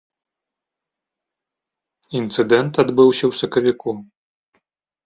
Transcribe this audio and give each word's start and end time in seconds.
Інцыдэнт 2.21 2.73
адбыўся 2.87 3.23
ў 3.31 3.43
сакавіку. 3.43 3.91